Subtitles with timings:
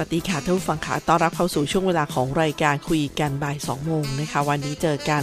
[0.00, 5.22] วัสดีค่ะท่านผู้ฟังค่ะต้อนรับเข้าสู่ช่วงเวลาของรายการคุยกันบ่าย2โมงนะคะ วันนี้เจอกัน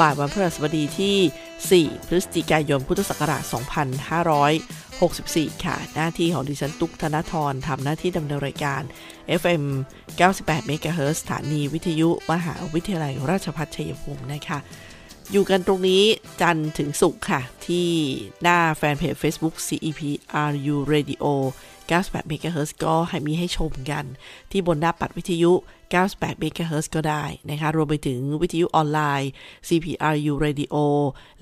[0.00, 3.42] บ่ายวันพฤหัสบดีที่ 4 พฤศจิกายนพุทธศักราช
[5.52, 8.82] 2564 ค่ะ หน้าที่ของดิฉันตุ๊กธนทรทำหน้าที่ดำเนินรายการ
[9.40, 9.64] FM
[10.18, 14.58] 98 MHz สถานีวิทยุมหาวิทยาลัยราชภัฏชัยภูมินะคะ
[15.32, 16.02] อยู่กันตรงนี้
[16.40, 17.88] จันถึงศุกร์ค่ะ ที่
[18.42, 20.00] หน้าแฟนเพจ Facebook CEP
[20.50, 21.24] RU Radio
[21.88, 24.04] 98 MHz ก็ให้มีให้ชมกัน
[24.50, 25.52] ที่บนหน้าปัดวิทยุ
[25.94, 29.30] 98 MHz ก็ได้นะคะ รวมไปถึงวิทยุออนไลน์
[29.68, 30.74] CPRU Radio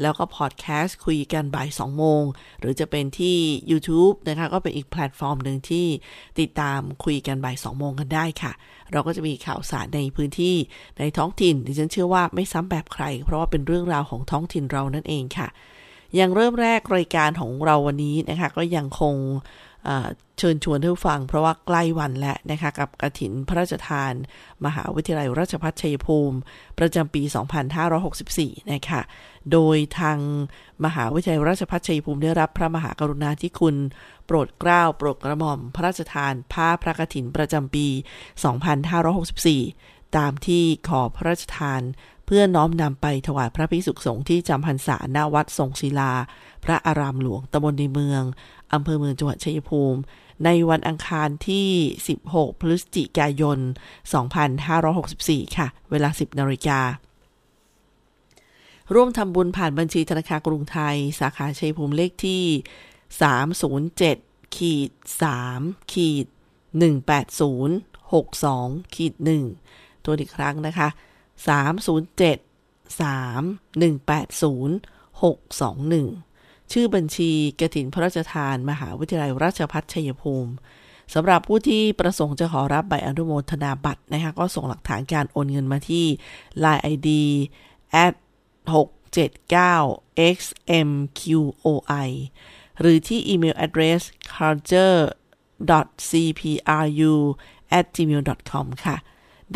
[0.02, 2.22] แล้วก็พอดแคสต์คุยกันบ่าย 2 โมง
[2.60, 3.38] หรือจะเป็นที่
[3.70, 5.86] YouTube นะคะ ก็เป็นอีกแพลตฟอร์มหนึ่งที่
[6.40, 8.52] ติดตามคุยกันบ่าย 2 โมงกันได้ค่ะ
[8.92, 10.56] เราก็จะมีข่าวสารในพื้นที่
[10.98, 15.48] ในท้องถิ่นดิฉันเชื่อว่าไม่ซ้ำแบบใคร เพราะว่าเป็นเรื่องราวของท้องถิ่นเรานั่นเองค่ะ
[16.14, 19.14] อย่างเริ่มแรกรายการของเราวันนี้นะคะ ก็ยังคง
[20.38, 24.12] เชิญชวนท่านฟัง เพราะว่าใกล้วันแล้วนะคะกับกระถินพระราชทาน
[24.66, 26.36] มหาวิทยาลัยราชภัฏชัยภูมิ
[26.78, 27.22] ประจำปี
[27.96, 29.00] 2564 นะคะ
[29.52, 30.18] โดยทาง
[30.84, 33.76] มหาวิทยาลัยราชภัฏชัยภูมิได้รับพระมหากรุณาธิคุณ
[34.26, 37.86] โปรดเกล้าโปรดกระหม่อม พระราชทานผ้าพระกฐินประจำปี
[38.82, 41.82] 2564 ตามที่ขอพระราชทาน
[42.26, 46.12] เพื่อน้อมนำไปถวายพระพิสุขสงฆ์ที่จำพรรษาณวัดทรงศิลา
[46.64, 48.22] พระอารามหลวงตำบลในเมือง
[48.72, 50.00] อำเภอเมืองจังหวัดชัยภูมิ
[50.44, 51.68] ในวันอังคารที่
[52.16, 53.58] 16 พฤศจิกายน
[54.38, 56.80] 2564 ค่ะ เวลา 10นาฬิกา
[58.94, 62.44] ร่วมทำบุญผ่านบัญชีธนาคารกรุงไทย สาขาชัยภูมิเลขที่
[64.10, 64.90] 307ขีด
[65.40, 66.26] 3ขีด
[67.00, 69.14] 180 62ขีด
[69.60, 70.88] 1ตัวอีกครั้งนะคะ
[71.46, 72.38] 307
[73.00, 74.80] 3 180
[75.20, 77.30] 621 ชื่อบัญชี
[77.60, 80.52] กระถินพระราชทาน มหาวิทยาลัยราชภัฏชัยภูมิ
[81.14, 86.06] สำหรับผู้ที่ประสงค์จะขอรับใบอนุโมทนาบัตรนะคะก็ส่งหลักฐานการโอนเงินมาที่
[86.64, 87.08] Line ID
[88.04, 88.14] at
[88.70, 92.08] 679 xmqoi
[92.80, 94.02] หรือที่อีเมล address
[94.34, 95.00] culture
[96.08, 97.14] cpru
[97.78, 98.96] at gmail com ค่ะ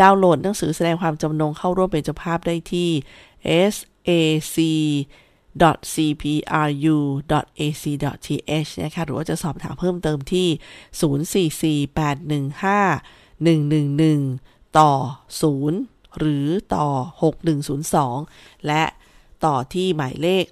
[0.01, 2.91] ดาวน์โหลดหนังสือแสดงความจำนงเข้าร่วมเป็นเจ้าภาพได้ที่
[3.75, 4.57] sac
[5.95, 7.51] cpru.ac.th
[8.85, 10.49] นะคะ หรือว่าจะสอบถามเพิ่มเติมที่
[14.69, 14.93] 044-815-111 ต่อ
[15.57, 16.87] 0 หรือต่อ
[17.99, 18.85] 6102 และ
[19.45, 20.45] ต่อที่หมายเลข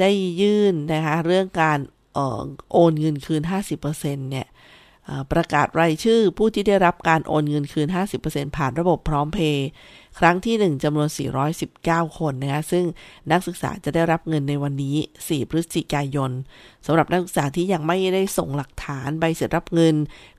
[0.00, 0.10] ได้
[0.40, 1.78] ยื่นนะคะเรื่องการ
[2.72, 3.42] โอนเงินคืน
[3.82, 4.46] 50%เนี่ย
[5.32, 7.88] ประกาศรายชื่อผู้ที่ได้รับการโอนเงินคืน
[8.22, 9.68] 50%ผ่านระบบพร้อมเพย์
[10.18, 11.08] ครั้งที่ 1จำนวน
[11.62, 12.84] 419 คนนะคะซึ่ง
[13.30, 16.30] นักศึกษาจะได้รับเงินในวันนี้ 4 พฤศจิกายน
[16.86, 19.94] สำหรับนักศึกษาที่ยังไม่ได้ส่งหลักฐานใบเสร็จรับเงิน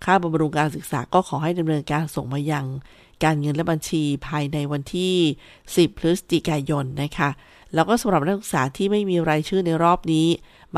[0.06, 2.66] ค่าบำรุงการศึกษาก็ขอให้ดำเนินการส่งมายัง
[3.24, 5.14] การเงินและบัญชีภายในวันที่
[5.56, 7.30] 10 พฤศจิกายนนะคะ
[7.74, 10.28] แล้วก็สำหรับนักศึกษาที่ไม่มีรายชื่อในรอบนี้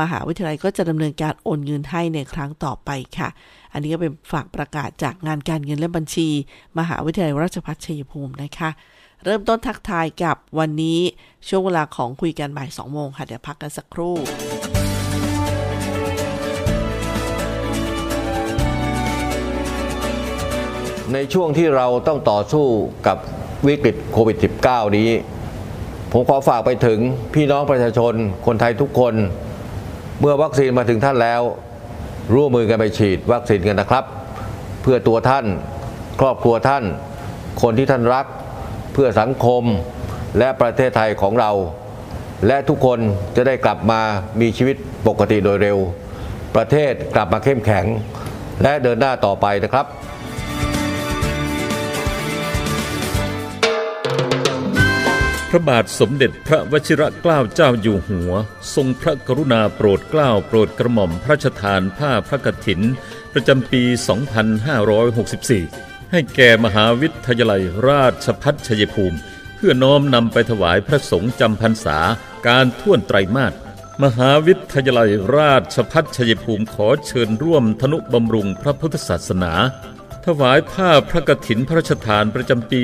[0.00, 3.28] มหาวิทยาลัยก็จะดำเนินการโอนเงินให้ในครั้งต่อไปค่ะ
[3.72, 6.28] อันนี้ก็เป็นฝากประกาศจากงานการเงินและบัญชี
[6.78, 8.70] มหาวิทยาลัยราชภัฏชัยภูมินะคะ
[9.24, 10.98] เริ่มต้นทักทายกับวันนี้
[11.48, 14.14] ช่วงเวลาของคุยกันบ่าย2โมงค่ะ เดี๋ยวพักกันสักครู่
[21.12, 22.66] ในช่วงที่เราต้องต่อสู้
[23.06, 23.16] กับ
[23.66, 24.36] วิกฤตโควิด
[24.66, 25.10] -19 นี้
[26.12, 26.98] ผมขอฝากไปถึง
[27.34, 28.14] พี่น้องประชาชน
[28.46, 29.14] คนไทยทุกคน
[30.20, 31.42] เมื่อวัคซีนมาถึงท่านแล้ว
[32.34, 34.04] ร่วมมือกันไปฉีดวัคซีนกันนะครับ
[34.82, 35.46] เพื่อตัวท่าน
[36.20, 36.84] ครอบครัวท่าน
[37.62, 38.26] คนที่ท่านรัก
[38.92, 39.62] เพื่อสังคม
[40.38, 41.50] และประเทศไทยของเรา
[42.46, 42.98] และทุกคน
[43.36, 44.00] จะได้กลับมา
[44.40, 44.76] มีชีวิต
[45.06, 45.78] ปกติโดยเร็ว
[46.56, 47.84] ประเทศกลับมาเข้มแข็ง
[48.62, 49.86] และเดินหน้าต่อไปนะครับ
[55.58, 58.32] ระบาทสมเด็จพระวชิรเกล้าเจ้าอยู่หัว
[58.74, 62.80] ทรงพระกรุณาโปรดเกล้าโปรดกระหม่อมพระราชทานผ้าพระกฐิน
[63.32, 63.82] ประจำปี
[65.36, 69.18] 2564 ให้แก่มหาวิทยาลัยราชพัฒชัยภูมิ
[69.56, 71.98] เพื่อน้อมนำไปถวายพระสงฆ์จำพรรษา
[72.48, 73.52] การท่วนไตรมาส
[74.02, 79.52] มหาวิทยาลัยราชพัฒชัยภูมิขอเชิญร่วมธนุบำรุงพระพุทธศาสนา
[80.28, 82.80] ถวายผ้าพระกฐินพระราชทานประจำปี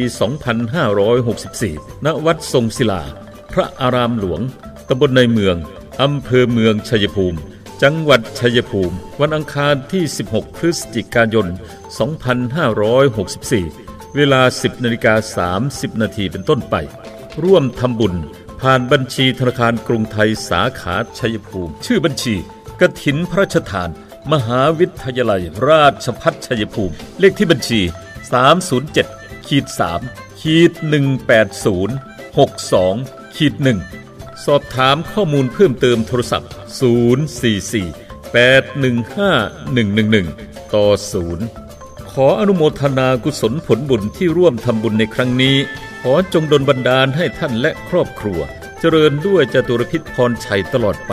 [1.20, 3.02] 2564 ณ วัดทรงศิลา
[3.52, 4.41] พระอารามหลวง
[4.88, 5.56] ตำบลในเมือง
[6.02, 7.38] อำเภอเมืองชัยภูมิ
[7.82, 11.46] จังหวัดชัยภูมิ วันอังคารที่ 16 พฤศจิกายน
[13.20, 15.14] 2564 เวลา 10นาฬิกา
[15.75, 16.75] 30 นาทีเป็นต้นไป
[17.44, 18.14] ร่วมทำบุญ
[18.61, 22.35] ผ่านบัญชีธนาคารกรุงไทยสาขาชัยภูมิ ชื่อบัญชี
[22.81, 23.91] กฐินพระราชทาน
[24.32, 27.80] มหาวิทยาลัยราชพัฒชัยภูมิ เลขที่บัญชี
[28.64, 29.66] 307ขีด
[30.04, 30.72] 3ขีด
[31.54, 33.54] 180 62ขีด
[34.00, 36.50] 1สอบถามข้อมูลเพิ่มเติมโทรศัพท์
[37.60, 40.86] 044 815 111 ต่อ
[41.50, 45.56] 0 ขออนุโมทนากุศลผลบุญที่ร่วมทำบุญในครั้งนี้
[46.02, 48.40] ขอจงดลบันดาลให้ท่านและครอบครัว
[48.80, 51.12] เจริญด้วยจตุรพิษพรชัยตลอดไป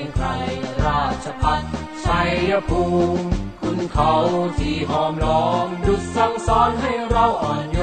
[0.87, 1.61] ราชพัฒ
[2.05, 2.83] ชัยภู
[3.15, 3.23] มิ
[3.61, 4.13] คุณเขา
[4.59, 7.79] ที่หอมล้อมดุจสั่งสอนให้เราอ่อนโย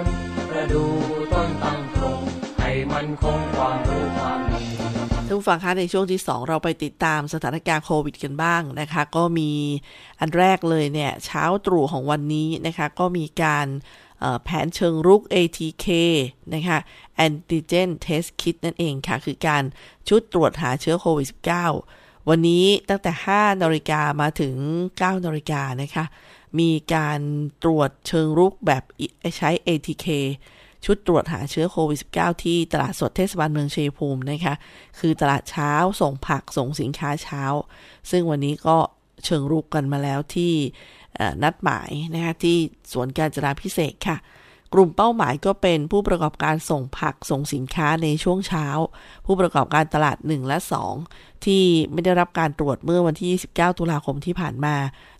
[0.00, 0.02] น
[0.48, 0.84] ประดู
[1.32, 2.20] ต้นตั้งตรง
[2.60, 4.66] ให้มันคงความรู้ความดี
[5.26, 9.52] ท่านผู้ฟังคะในช่วงที่ 2 เราไปติดตามสถานการณ์โควิดกันบ้างนะคะ ก็มี
[10.20, 13.66] อันแรกเลยเนี่ยเช้าตรู่ของวันนี้นะคะก็มีการ
[14.44, 15.86] แผนเชิงรุก ATK
[16.54, 16.78] นะคะ
[17.26, 19.62] Antigen Test Kit นั่นเองค่ะ คือการ
[20.08, 21.99] ชุดตรวจหาเชื้อโควิด -19
[22.32, 24.56] วันนี้ตั้งแต่ 5นาฬิกามาถึง
[24.90, 26.04] 9นาฬิกานะคะ
[26.60, 27.20] มีการ
[27.62, 28.82] ตรวจเชิงรุกแบบ
[29.38, 30.06] ใช้ ATK
[30.84, 34.54] ชุดตรวจหาเชื้อโควิด -19 ที่ตลาดสดเทศบาลเมืองเชยภูมินะคะ
[34.98, 37.42] คือตลาดเช้าส่งผักส่งสินค้าเช้า
[38.10, 38.76] ซึ่งวันนี้ก็
[39.24, 40.52] เชิงรุกกันมาแล้วที่
[41.42, 42.56] นัดหมายนะคะที่
[42.92, 44.16] สวนการจราพิเศษค่ะ
[44.74, 48.66] กลุ่มเป้าหมายก็เป็นผู้ประกอบการส่งผักส่งสินค้าในช่วงเช้า
[49.26, 50.58] ผู้ประกอบการตลาด 1 และ
[51.02, 54.76] 2 ที่ไม่ได้รับการตรวจเมื่อวันที่29ตุลาคมที่ผ่านมา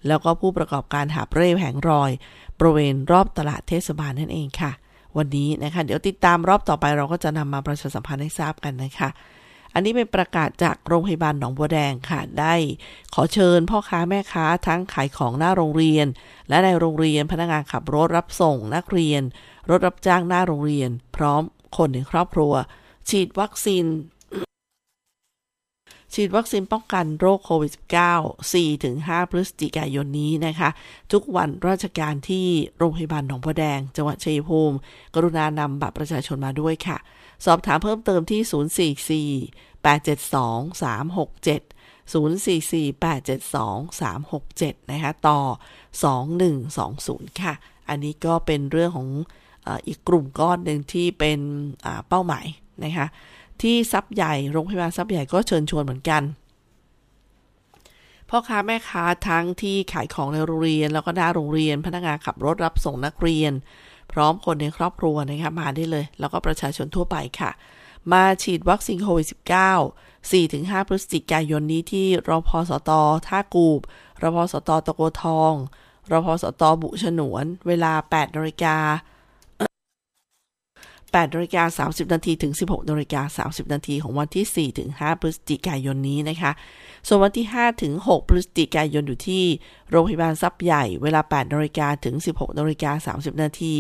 [0.06, 2.10] แล้วก็ผู้ประกอบการหาเร่แผงรอย
[2.58, 4.72] บริเวณรอบตลาดเทศบาลนั่นเองค่ะ
[5.16, 9.08] วันนี้นะคะ เดี๋ยวติดตามรอบต่อไปเราก็จะนำมาประชาสัมพันธ์ให้ทราบกันนะคะ
[9.74, 12.54] อันนี้เป็นประกาศจากโรงพยาบาลหนองบัวแดงค่ะ ได้
[13.14, 16.06] ขอเชิญพ่อค้าแม่ค้าทั้งขายของหน้าโรงเรียน
[16.48, 19.22] และในโรงเรียนพนักงานขับรถรับส่งนักเรียน
[19.70, 21.42] รถรับจ้างหน้าโรงเรียน พร้อม
[21.76, 22.52] คนในครอบครัว
[23.08, 23.84] ฉีดวัคซีน
[26.14, 27.72] ฉีดวัคซีนป้องกันโรคโควิด
[28.52, 30.70] -19 4-5 พฤศจิกายนนี้นะคะ
[31.12, 32.46] ทุกวันราชการที่
[32.78, 34.76] โรงพยาบาลหนองบัวแดง จังหวัดชัยภูมิ
[35.14, 36.98] กรุณานำบัตรประชาชนมาด้วยค่ะ
[37.46, 45.40] สอบถามเพิ่มเติมที่ 044 872 367 044 872 367 นะคะ ต่อ
[46.60, 47.54] 2120 ค่ะ
[47.88, 49.08] อันนี้ก็เป็นเรื่องของ
[49.86, 51.40] อีกกลุ่มก้อนหนึ่งที่เป็น
[52.08, 52.46] เป้าหมาย
[52.84, 53.06] นะคะ
[53.62, 56.22] ที่ซับใหญ่ โรงพยาบาลซับใหญ่ก็เชิญชวนเหมือนกัน
[58.28, 63.52] พ่อค้าแม่ค้าทั้งที่ขายของในโรงเรียน แล้วก็หน้าโรงเรียน พนักงานขับรถรับส่งนักเรียน
[64.12, 67.50] พร้อมคนในครอบครัวนะคะมาได้เลย แล้วก็ประชาชนทั่วไปค่ะ
[68.12, 69.32] มาฉีดวัคซีนโควิด -19
[70.30, 72.90] 4-5 พฤศจิกายนนี้ที่รพสต
[73.26, 73.80] ท่ากูบ
[74.22, 75.54] รพสต ตะโกทอง
[76.12, 78.76] รพสต บุฉนวน เวลา8นาฬิกา
[81.20, 86.52] 8นาฬิกา30 นาทีถึง 16นาฬิกา30 นาทีของวันที่ 4 ถึง 5 พฤศจิกายนนี้นะคะ
[87.06, 89.44] ส่วนวันที่ 5 ถึง 6 พฤศจิกายนอยู่ที่
[89.90, 93.74] โรงพยาบาลทรัพย์ใหญ่เวลา 8นาฬิกาถึง 16นาฬิกา30 นาที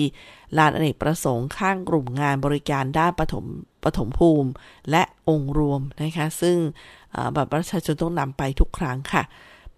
[0.58, 3.44] ลานอเนกประสงค์ข้างกลุ่มงานบริการด้านปฐม
[3.84, 4.50] ปฐมภูมิ
[4.90, 6.56] และองค์รวมนะคะ ซึ่ง
[7.34, 9.22] บัตรประชาชนต้องนำไปทุกครั้งค่ะ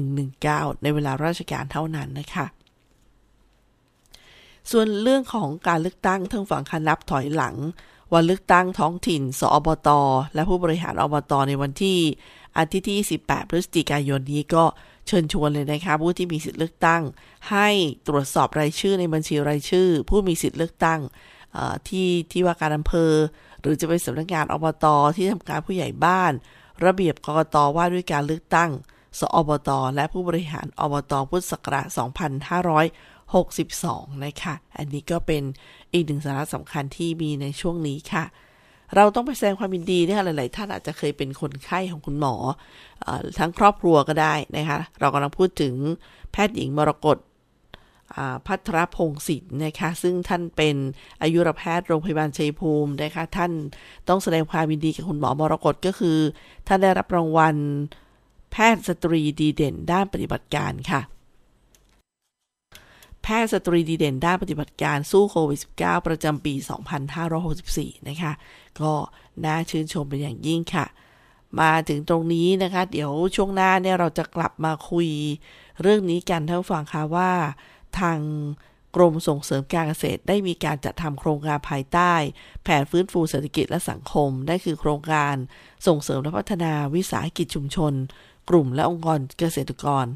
[0.00, 2.46] 119 ในเวลาราชการเท่านั้นนะคะ
[4.70, 7.54] ส่วนเรื่องของการเลือกตั้งทั้งฝั่งคนับถอยหลัง
[8.12, 9.88] วันเลือกตั้งท้องถิ่น สอบต
[10.34, 11.98] และผู้บริหารอบต ในวันที่
[12.58, 14.64] อาทิตย์ที่ 18 พฤศจิกายนนี้ก็
[15.06, 17.02] เชิญชวนเลยนะคะผู้ที่มีสิทธิ์เลือกตั้ง
[17.50, 17.68] ให้
[18.06, 21.00] ตรวจสอบรายชื่อในบัญชีรายชื่อ ผู้มีสิทธิ์เลือกตั้ง
[21.88, 23.12] ที่ที่ว่าการอำเภอ
[23.60, 24.86] หรือจะไปสำนักงานอบต
[25.16, 26.32] ที่ทำการผู้ใหญ่บ้าน
[26.84, 28.70] ระเบียบกกตว่าด้วยการเลือกตั้ง
[29.20, 31.86] สอบตและผู้บริหารอบตพุทธศักราช
[33.46, 35.42] 2562 นะคะ อันนี้ก็เป็น
[35.92, 38.24] อีกหนึ่งสาระสำคัญที่มีในช่วงนี้ค่ะ
[38.96, 42.34] เราต้องไปแสดงความยินดีนะคะหลาย ๆ ท่านอาจจะเคยเป็นคนไข้ของคุณหมอ
[43.06, 43.08] อ
[43.38, 45.74] ทั้งครอบครัวก็ได้นะคะ เรากำลังพูดถึง
[46.32, 47.16] แพทย์หญิงมรกต
[48.46, 50.76] พัทรพงศิลป์นะคะซึ่งท่านเป็น
[51.22, 53.52] อายุรแพทย์โรงพยาบาลชัยภูมินะคะท่าน
[54.08, 56.18] ต้องแสดงความยินดีกับคุณหมอมรกตก็คือ
[56.66, 57.56] ท่านได้รับรางวัล
[58.52, 61.00] แพทย์สตรีดีเด่นด้านปฏิบัติการค่ะ
[63.22, 66.54] แพทย์สตรีดีเด่นด้านปฏิบัติการสู้โควิด -19 ประจำปี
[67.30, 68.32] 2564 นะคะ
[68.80, 68.92] ก็
[69.44, 70.86] น่าชื่นชมเป็นอย่างยิ่งค่ะ
[71.60, 75.08] มาถึงตรงนี้นะคะ เดี๋ยวช่วงหน้าเนี่ยเราจะกลับมาคุย
[75.82, 77.30] เรื่องนี้กันท่านฟังค่ะว่า
[78.00, 78.18] ทาง
[78.96, 82.12] กรมส่งเสริมการเกษตรได้มีการจัดทำโครงการภายใต้
[82.62, 85.34] แผนฟื้นฟูเศรษฐกิจและสังคมได้คือโครงการ
[85.86, 87.92] ส่งเสริมและพัฒนาวิสาหกิจชุมชน
[88.50, 90.06] กลุ่มและองค์กรเกษตรกร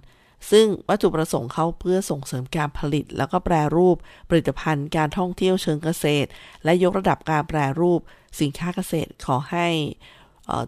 [0.50, 3.96] ซึ่งวัตถุประสงค์เขาเพื่อส่งเสริมการผลิต แล้วก็แปรรูป
[4.28, 6.28] ผลิตภัณฑ์การท่องเที่ยวเชิงเกษตร
[6.64, 8.00] และยกระดับการแปรรูป
[8.40, 9.68] สินค้าเกษตรขอให้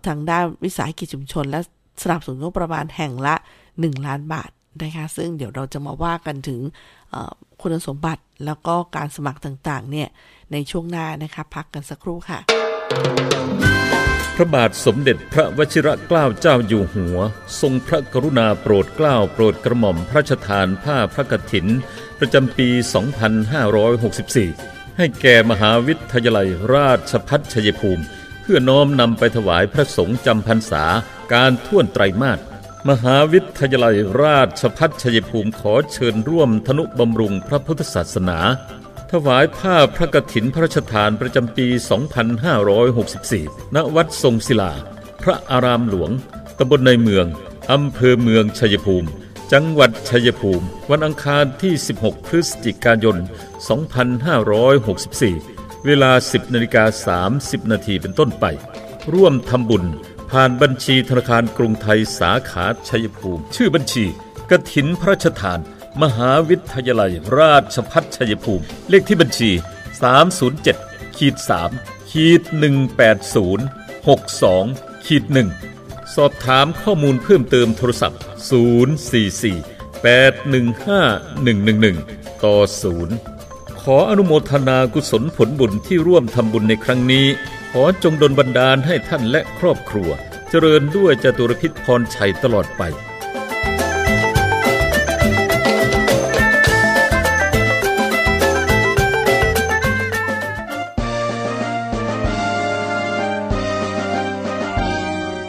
[0.06, 1.60] ทางด้านวิสาหกิจชุมชน และ
[2.02, 3.34] สนับสนุนงบประมาณแห่งละ
[3.70, 4.50] 1 ล้านบาท
[4.80, 6.60] นะคะซึ่งเดี๋ยวเราจะมาว่ากันถึง
[7.60, 10.08] คุณสมบัติแล้วก็การสมัครต่างๆเนี่ย
[10.52, 12.38] ในช่วงหน้านะคะพักกันสักครู่ค่ะ
[14.36, 17.18] พระบาทสมเด็จพระวชิรเกล้าเจ้าอยู่หัว
[17.60, 21.66] ทรงพระกรุณาโปรดเกล้าโปรดกระหม่อมพระราชทานผ้าพระกฐิน
[22.18, 22.68] ประจำปี
[24.42, 28.04] 2564 ให้แก่มหาวิทยาลัยราชพัฒชัยภูมิ
[28.40, 30.84] เพื่อน้อมนำไปถวายพระสงฆ์จำพรรษา
[31.34, 32.38] การท่วนไตรมาส
[32.90, 38.38] มหาวิทยาลัยราชพัฒชัยภูมิขอเชิญร่วมธนุบำรุงพระพุทธศาสนา
[39.10, 41.66] ถวายผ้าพระกฐินพระราชทานประจำปี
[42.90, 44.72] 2564 ณ วัดทรงศิลา
[45.22, 46.10] พระอารามหลวง
[46.58, 47.26] ตำบลในเมือง
[47.72, 49.08] อำเภอเมืองชัยภูมิ
[49.52, 53.16] จังหวัดชัยภูมิ วันอังคารที่ 16 พฤศจิกายน
[54.50, 56.84] 2564 เวลา 10นาฬิกา
[57.42, 58.44] 30นาทีเป็นต้นไป
[59.14, 59.84] ร่วมทำบุญ
[60.32, 64.04] ผ่านบัญชีธนาคารกรุงไทยสาขาชัยภูมิ ชื่อบัญชี
[64.50, 65.58] กฐินพระราชทาน
[66.02, 69.50] มหาวิทยาลัยราชพัฒชัยภูมิ เลขที่บัญชี
[70.32, 71.34] 307ขีด
[71.74, 72.42] 3ขีด
[73.22, 75.24] 180 62ขีด
[75.70, 78.20] 1สอบถามข้อมูลเพิ่มเติมโทรศัพท์
[79.30, 82.56] 044 815 111 ต่อ
[83.18, 87.26] 0 ขออนุโมทนากุศลผลบุญที่ร่วมทำบุญในครั้งนี้
[87.76, 90.10] ขอจงดลบันดาลให้ท่านและครอบครัว
[90.50, 92.82] เจริญด้วยจตุรพิธพรชัยตลอดไป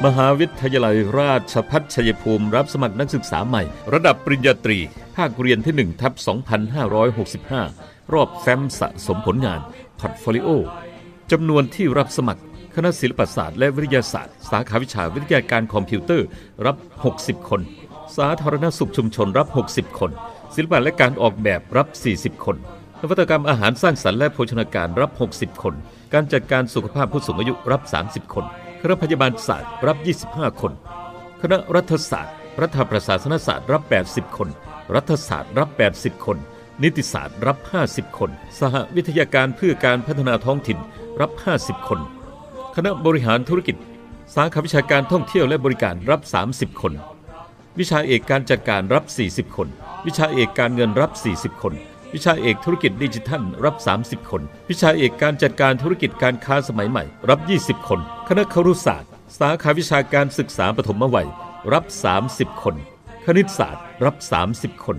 [0.06, 3.64] มหาวิทยาลัยราชภัฏชัยภูมิรับสมัครนักศึกษาใหม่
[3.94, 4.80] ระดับปริญญาตรี
[5.16, 6.14] ภาคเรียนที่1ทับ
[7.34, 9.62] 2565 รอบแฟ้มสะสมผลงาน
[10.00, 10.50] portfolio
[11.34, 12.42] จำนวนที่รับสมัคร
[12.76, 16.28] คณะศิลปศาสตร์และวิทยาศาสตร์ สาขาวิชาวิทยาการคอมพิวเตอร์
[16.66, 16.78] รับ
[17.14, 17.62] 60 คน
[18.18, 20.12] สาธารณสุขชุมชนรับ 60 คน
[20.56, 21.88] ศิลปะและการออกแบบรับ
[22.18, 22.58] 40 คน
[23.02, 25.74] นวัตกรรมอาหารสร้างสรรค์และโภชนาการรับ 60 คน
[26.14, 28.46] การจัดการสุขภาพผู้สูงอายุรับ 30 คน
[28.82, 29.98] คณะพยาบาลศาสตร์รับ
[30.30, 30.72] 25 คน
[31.42, 34.50] คณะรัฐศาสตร์ รัฐประศาสนศาสตร์รับ 80 คน
[34.96, 36.38] รัฐศาสตร์รับ 80 คน
[36.82, 37.58] นิติศาสตร์รับ
[37.88, 40.78] 50 คน สหวิทยาการเพื่อการพัฒนาท้องถิ่น
[41.22, 41.32] รับ
[41.62, 42.00] 50 คน
[42.76, 43.76] คณะบริหารธุรกิจ
[44.36, 46.94] สาขาวิชาการท่องเที่ยวและบริการรับ 30 คน
[47.80, 49.68] วิชาเอกการจัดการรับ 40 คน
[50.06, 51.74] วิชาเอกการเงินรับ 40 คน
[52.14, 59.10] วิชาเอกธุรกิจดิจิทัลรับ 30 คน วิชาเอกการจัดการธุรกิจการค้าสมัยใหม่รับ 20 คน คณะครุศาสตร์
[59.40, 61.28] สาขาวิชาการศึกษาปฐมวัย
[61.74, 61.84] รับ
[62.24, 62.76] 30 คน
[63.26, 64.16] คณิตศาสตร์รับ
[64.52, 64.98] 30 คน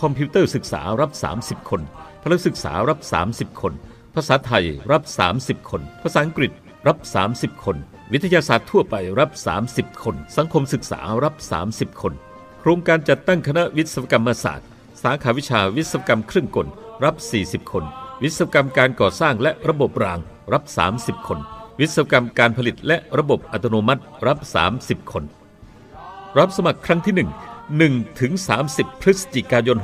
[0.00, 1.82] คอมพิวเตอร์ศึกษารับ 30 คน
[2.22, 2.98] พละศึกษารับ
[3.30, 3.72] 30 คน
[4.14, 5.02] ภาษาไทยรับ
[5.36, 6.52] 30 คน ภาษาอังกฤษ
[6.88, 6.98] รับ
[7.32, 7.76] 30 คน
[8.12, 9.30] วิทยาศาสตร์ทั่วไปรับ
[9.68, 11.34] 30 คน สังคมศึกษารับ
[11.68, 12.12] 30 คน
[12.60, 14.66] โครงการจัดตั้งคณะวิศวกรรมศาสตร์
[15.02, 16.68] สาขาวิชาวิศวกรรมเครื่องกล
[17.04, 17.84] รับ 40 คน
[18.22, 20.20] วิศวกรรมการก่อสร้างและระบบราง
[20.52, 20.64] รับ
[20.96, 21.38] 30 คน
[21.80, 24.38] วิศวกรรมการผลิตและระบบอัตโนมัติรับ
[24.76, 25.24] 30 คน
[26.38, 28.32] รับสมัครครั้งที่ 1 1ถึง
[28.66, 29.78] 30 พฤศจิกายน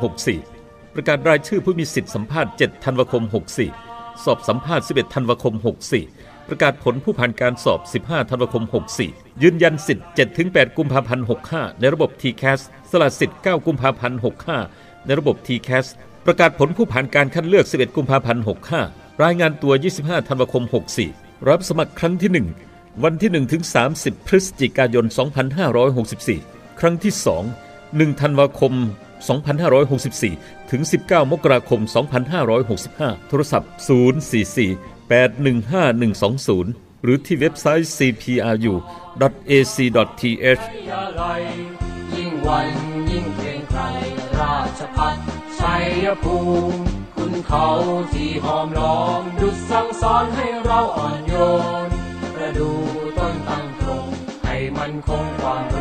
[0.45, 3.23] 64 ประกาศรายชื่อผู้มีสิทธิสัมภาษณ์ 7 ธันวาคม
[3.73, 5.55] 64 สอบสัมภาษณ์ 11 ธันวาคม
[6.01, 8.65] 64 ประกาศผลผู้ผ่านการสอบ 15 ธันวาคม
[9.03, 10.07] 64 ยืนยันสิทธิ์
[10.41, 14.19] 7-8กุมภาพันธ์ 65 ในระบบ TCAS สละสิทธิ์ 9 กุมภาพันธ์
[14.63, 15.87] 65 ในระบบ TCAS
[16.27, 18.43] ประกาศผลผู้ผ่านการคัดเลือก 11 กุมภาพันธ์
[18.83, 20.65] 65 รายงานตัว 25 ธันวาคม
[21.07, 22.31] 64 รับสมัครครั้งที่
[22.69, 23.63] 1 วันที่1ถึง
[23.97, 25.05] 30 พฤศจิกายน
[26.13, 27.64] 2564 ครั้งที่ 2
[27.99, 28.73] 1 ธันวาคม
[29.53, 31.81] 2564 ถึง 19 มกราคม
[32.55, 33.71] 2565 โทรศัพท์
[34.35, 35.95] 044 815
[36.63, 38.83] 120 หรือที่เว็บไซต์ cpru.ac.th
[42.17, 42.69] ยิ่งวัน
[43.11, 43.81] ยิ่งเกรงไกร
[44.41, 45.17] ราชพัฒ
[45.59, 46.37] ชัยภู
[46.71, 46.79] มิ
[47.17, 47.67] คุณเขา
[48.13, 51.35] ที่หอมล้อมดุจสั่งสอนให้เราอ่อนโย
[51.87, 51.89] น
[52.35, 52.71] ประดู
[53.19, 54.07] ต้นตั้งตรง
[54.45, 55.74] ให้มันคงความ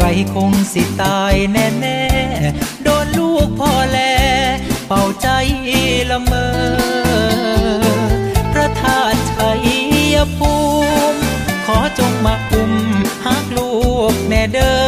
[0.00, 2.02] ใครคงสิตายแน่แน่
[2.82, 3.98] โดนลูกพ่อแล
[4.86, 5.28] เป่าใจ
[6.10, 6.48] ละเมอ
[8.52, 9.50] พระธาตุชั
[10.14, 10.54] ยภู
[11.12, 11.20] มิ
[11.66, 12.72] ขอจงมาคุ้ม
[13.24, 13.72] หักลู
[14.12, 14.80] กแน่เด้อ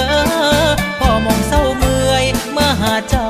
[0.98, 3.28] พ่อมองเศร้าเมื่อยเมื่อหาเจ้า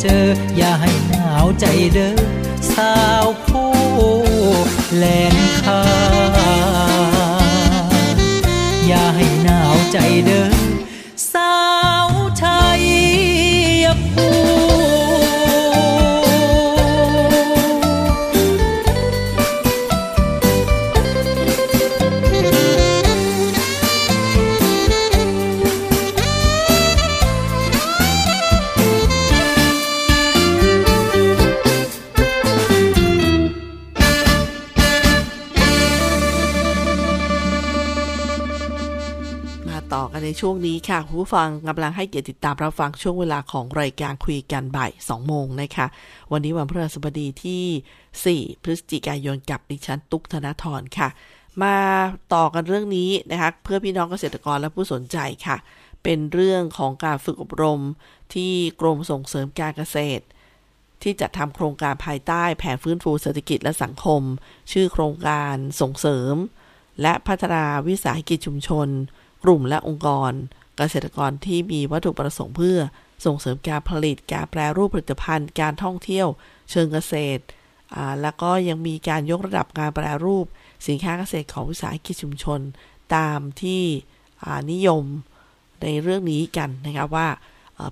[0.00, 2.16] เจอ อย่าให้หนาวใจเด้อ
[2.72, 3.72] สาวผู้
[4.96, 5.82] แหลนคา
[8.86, 10.46] อย่าให้หนาวใจเด้อ
[40.28, 45.86] ในช่วงนี้ค่ะผู้ฟังกำลังให้เกียรติติดตามรับฟังช่วงเวลาของรายการคุยกันบ่าย2โมงนะคะ
[46.32, 51.08] วันนี้วันพฤหัสบดีที่ 4 พฤศจิกายนกับดิฉันตุ๊กธนทรค่ะ
[51.62, 51.76] มา
[52.34, 55.56] ต่อกันเรื่องนี้นะคะเพื่อพี่น้องเกษตรกรและผู้สนใจค่ะ
[56.02, 57.80] เป็นเรื่องของการฝึกอบรม
[58.34, 60.24] ที่กรมส่งเสริมการเกษตร
[61.02, 64.22] ที่จะทำโครงการภายใต้แผนฟื้นฟูเศรษฐกิจและสังคม
[64.72, 66.34] ชื่อโครงการส่งเสริม
[67.02, 68.88] และพัฒนาวิสาหกิจชุมชน
[69.44, 70.32] กลุ่มและองค์กร
[70.76, 72.78] เกษตรกรที่มีวัตถุประสงค์เพื่อ
[73.26, 76.28] ส่งเสริมการผลิต การแปรรูปผลิตภัณฑ์ การท่องเที่ยว
[76.70, 77.42] เชิงเกษตร
[78.22, 80.46] แล้วก็ยังมีการยกระดับการแปรรูป
[80.88, 82.60] สินค้าเกษตรของวิสาหกิจชุมชน
[83.14, 83.82] ตามที่
[84.72, 85.04] นิยม
[85.82, 87.28] ในเรื่องนี้กันนะคะว่า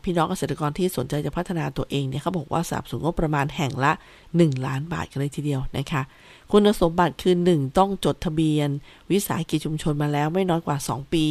[0.04, 3.92] พี่น้องเกษตรกรที่สนใจจะพัฒนาตัวเองเนี่ยเขาบอกว่าสนับสนุนงบประมาณแห่งละ
[4.28, 6.02] 1 ล้านบาทกันเลยทีเดียวนะคะ
[6.50, 8.68] คุณสมบัติคือ 1 ต้องจดทะเบียน
[9.10, 11.26] วิสาหกิจชุมชนมาแล้วไม่น้อยกว่า 2 ปี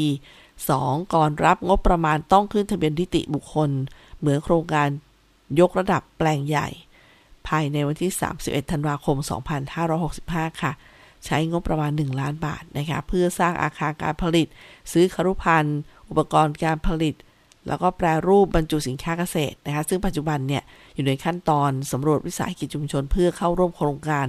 [0.56, 1.14] 2.
[1.14, 3.70] ก่อนรับงบประมาณต้องขึ้นทะเบียนนิติบุคคล
[4.20, 4.88] เหมือนโครงการ
[5.60, 6.68] ยกระดับแปลงใหญ่
[7.48, 9.18] ภายในวันที่ 31 ธันวาคม
[9.90, 10.72] 2565 ค่ะ
[11.26, 14.48] ใช้งบประมาณ 1 ล้านบาทนะคะเพื่อสร้างอาคารการผลิต
[14.92, 17.16] ซื้อครุภัณฑ์อุปกรณ์การผลิต
[17.68, 20.64] แล้วก็แปรรูปบรรจุสินค้าเกษตรนะคะซึ่งปัจจุบันเนี่ย
[20.96, 24.26] อยู่ในขั้นตอนสำรวจวิสาหกิจชุมชน เพื่อเข้าร่วมโครงการ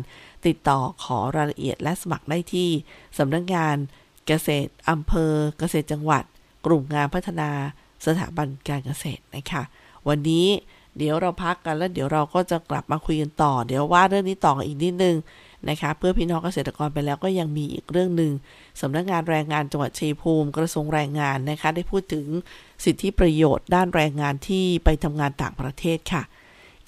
[0.46, 2.68] ติดต่อขอรายละเอียดและสมัครได้ที่
[3.18, 3.76] สำนักงาน
[4.26, 6.24] เกษตรอำเภอ เกษตรจังหวัด
[6.66, 7.50] กลุ่มงานพัฒนา
[8.06, 9.62] สถาบันการเกษตรนะคะ
[10.08, 10.46] วันนี้
[10.98, 15.16] เดี๋ยวเราพักกันแล้วเดี๋ยวเราก็จะกลับมาคุยกันต่อ เดี๋ยวว่าเรื่องนี้ต่ออีกนิดนึง
[15.68, 18.32] นะคะเพื่อพี่น้องเกษตรกรไปแล้วก็ยังมีอีกเรื่องหนึ่ง
[18.80, 22.26] สำนักงานแรงงานจังหวัดชัยภูมิกระทรวงแรงงานนะคะได้พูดถึง
[22.84, 26.22] สิทธิประโยชน์ด้านแรงงานที่ไปทำงานต่างประเทศค่ะ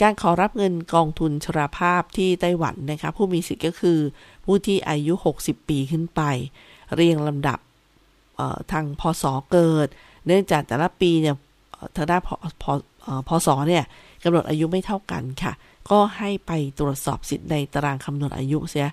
[0.02, 3.98] การขอรับเงินกองทุนชราภาพที่ไต้หวันนะคะผู้มีสิทธิ์ก็คือ
[4.44, 6.22] ผู้ที่อายุ 60 ปีขึ้นไป
[6.94, 7.58] เรียงลำดับ
[8.72, 9.88] ทางพศเกิด
[10.26, 11.37] เนื่องจากแต่ละปีเนี่ย
[11.96, 12.28] ทางด้านพ
[12.62, 12.64] พ
[13.28, 13.84] พศเนี่ย
[14.22, 15.52] กำหนดอายุไม่เท่ากันค่ะ
[15.90, 18.88] ก็ให้ไปตรวจสอบสิทธิ์ในตารางคำนวณอายุเสีย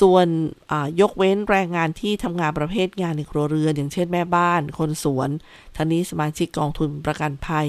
[0.00, 0.26] ส่วน
[1.00, 5.28] ยกเว้นแรงงานที่ทำงานประเภทงานในครัวเรือน อย่างเช่นแม่บ้าน คนสวน
[5.76, 7.68] ทั้งนี้สมาชิกกองทุนประกันภัย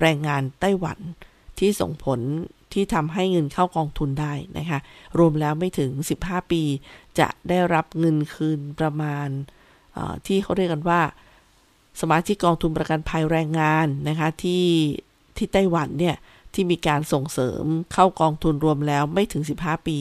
[0.00, 0.98] แรงงานไต้หวัน
[1.58, 2.20] ที่ส่งผล
[2.72, 4.78] ที่ทำให้เงินเข้ากองทุนได้นะคะ
[5.18, 5.90] รวมแล้วไม่ถึง
[6.22, 6.62] 15 ปี
[7.18, 9.28] จะได้รับเงินคืนประมาณ
[10.26, 11.00] ที่เขาเรียกกันว่า
[12.00, 14.66] สมาชิกกองทุนประกันภัยแรงงานนะคะที่
[15.36, 16.16] ที่ไต้หวันเนี่ย
[16.54, 19.98] ที่มีการส่งเสริมเข้ากองทุนรวมแล้วไม่ถึง 15 ปี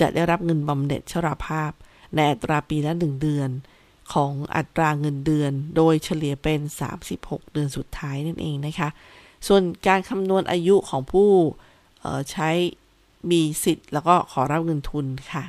[0.00, 1.70] จะได้รับเงินบำเหน็จชราภาพ
[2.14, 3.50] ในอัตราปีละ 1 เดือน
[4.12, 6.60] ของอัตราเงินเดือน โดยเฉลี่ยเป็น
[7.08, 8.88] 36 เดือนสุดท้ายนั่นเองนะคะ
[9.46, 11.30] ส่วนการคำนวณอายุของผู้
[12.30, 12.50] ใช้
[13.30, 15.44] มีสิทธิ์ แล้วก็ขอรับเงินทุนค่ะ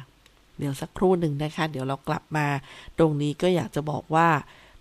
[0.58, 2.48] เดี๋ยวสักครู่หนึ่งนะคะ เดี๋ยวเรากลับมา
[2.98, 4.30] ตรงนี้ก็อยากจะบอกว่า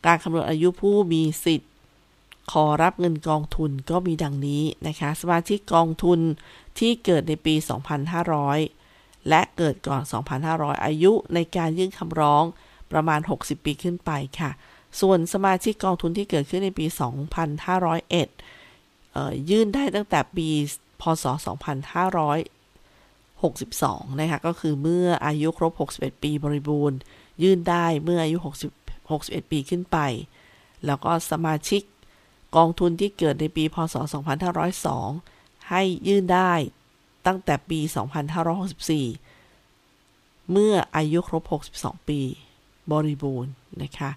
[0.06, 1.70] การคำนวณอายุผู้มีสิทธิ์
[2.52, 6.20] ขอรับเงินกองทุนก็มีดังนี้นะคะ สมาชิกกองทุน
[6.78, 7.54] ที่เกิดในปี
[8.40, 10.02] 2500 และเกิดก่อน
[10.42, 12.44] 2,500 อายุในการยื่นคำร้อง
[12.92, 14.50] ประมาณ 60 ปีขึ้นไปค่ะ
[15.00, 16.86] ส่วนสมาชิกกองทุนที่เกิดขึ้นในปี
[17.48, 18.28] 2501เอ่อ
[19.50, 20.48] ยื่นได้ตั้งแต่ปี
[21.00, 21.24] พศ
[23.32, 26.98] 2562 นะคะ ก็คือเมื่ออายุครบ 61 ปีบริบูรณ์
[27.42, 29.98] ยื่นได้เมื่ออายุ 60 61 ปีขึ้นไป
[30.86, 31.82] แล้วก็สมาชิก
[32.56, 33.94] กองทุนที่เกิดในปี พศ
[34.82, 36.52] 2502 ให้ยื่นได้
[37.26, 37.80] ตั้งแต่ปี
[39.14, 41.42] 2564 เมื่ออายุครบ
[41.76, 42.20] 62 ปี
[42.92, 44.10] บริบูรณ์นะคะ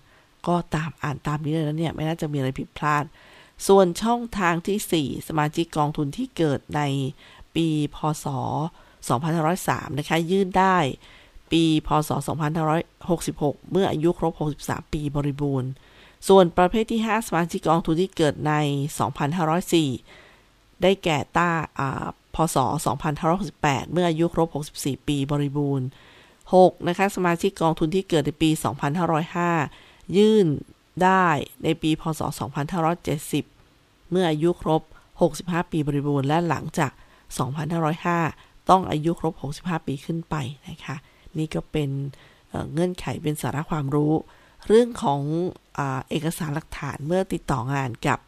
[0.48, 3.04] ก็ตามอ่านตามนี้เลยนะเนี่ย ไม่น่าจะมีอะไรผิดพลาด
[3.68, 6.82] ส่วนช่องทางที่ 4 สมาชิกกองทุนที่เกิดใน
[7.56, 8.26] ปีพศ
[9.08, 10.78] 2503 นะคะ ยื่นได้
[11.52, 12.10] ปีพศ
[12.92, 15.70] 2566 เมื่ออายุครบ 63 ปีบริบูรณ์
[16.28, 18.54] ส่วนประเภทที่ 5 สมาชิกกองทุนที่เกิดใน
[19.86, 21.50] 2504 ได้แก่ต้า
[22.36, 22.58] พศ
[23.26, 25.88] 2568 เมื่ออายุครบ 64 ปีบริบูรณ์
[26.54, 26.88] 6.
[26.88, 28.50] นะคะ สมาชิกกองทุนที่เกิดในปี
[29.34, 30.46] 2505 ยื่น
[31.04, 31.28] ได้
[31.64, 32.22] ในปี พศ
[32.96, 34.82] 2570 เมื่ออายุครบ
[35.28, 36.92] 65 ปีบริบูรณ์และหลังจาก
[37.86, 40.36] 2505 ต้องอายุครบ 65 ปีขึ้นไป
[40.70, 40.96] นะคะ
[41.38, 41.90] นี่ก็เป็น
[42.50, 44.14] เงื่อนไขเป็นสาระความรู้
[44.68, 45.22] เรื่องของ
[45.78, 48.20] เอกสารหลักฐานเมื่อติดต่องานกับ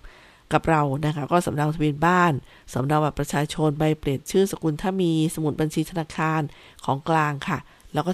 [0.53, 2.33] กับเรานะคะ ก็สำเนาทะเบียนบ้าน
[2.73, 6.41] สำเนาบัตรประชาชนใบเปลี่ยนชื่อสกุลถ้ามีสมุดบัญชีธนาคาร
[6.85, 7.59] ของกลางค่ะ
[7.93, 8.11] แล้วก็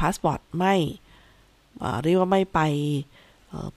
[0.00, 0.74] พาสปอร์ตไม่
[2.02, 2.60] เรียกว่าไม่ไป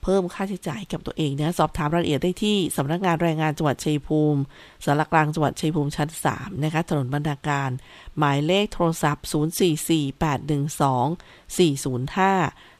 [0.02, 4.40] เพิ่มค่าใช้จ่ายกับตัวเองนะสอบถามรายละเอียดได้ที่สำนักงานแรงงานจังหวัดชัยภูมิ
[4.84, 7.70] ศาลากลางจังหวัดชัยภูมิชั้น 3 นะคะถนนบรรณาการ
[8.18, 9.38] หมายเลขโทรศัพท์ 044-812-405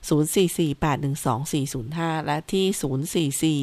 [0.08, 3.54] 044-812-405 และที่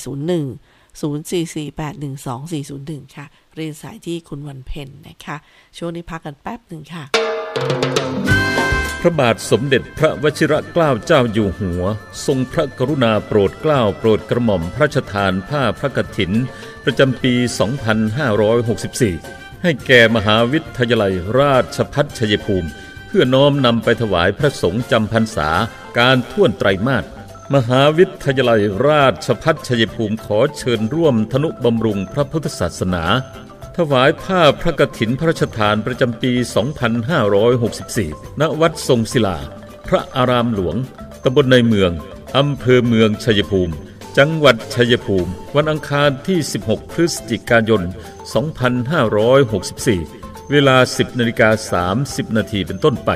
[0.00, 5.36] 044-812-401 044-812-401 ค่ะ เรียนสายที่คุณวันเพ็ญนะคะ
[5.76, 7.04] ช่วงนี้พักกันแป๊บหนึ่งค่ะ
[9.04, 11.82] พระบาทสมเด็จพระวชิรเกล้าเจ้าอยู่หัว
[12.26, 16.32] ทรงพระกรุณาโปรดเกล้าโปรดกระหม่อมพระราชทานผ้าพระกฐิน
[16.84, 17.34] ประจำปี
[18.28, 22.68] 2564 ให้แก่มหาวิทยาลัยราชพัฒชัยภูมิ
[23.06, 25.50] เพื่อน้อมนำไปถวายพระสงฆ์จำพรรษา
[25.98, 27.04] การท่วนไตรมาส
[27.54, 33.04] มหาวิทยาลัยราชพัฒชัยภูมิขอเชิญร่วมธนุบำรุงพระพุทธศาสนา
[33.76, 36.32] ถวายผ้าพระกฐินพระราชทานประจำปี
[37.56, 39.38] 2564 ณ วัดทรงศิลา
[39.88, 40.76] พระอารามหลวง
[41.24, 41.90] ตำบลในเมือง
[42.36, 43.74] อำเภอเมืองชัยภูมิ
[44.18, 47.82] จังหวัดชัยภูมิ วันอังคารที่ 16 พฤศจิกายน
[49.56, 51.48] 2564 เวลา 10นาฬิกา
[52.12, 53.10] 30 นาทีเป็นต้นไป